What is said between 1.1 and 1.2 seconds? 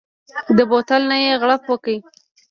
نه